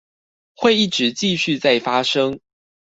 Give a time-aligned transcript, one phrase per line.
[0.55, 2.39] 會一直繼續再發生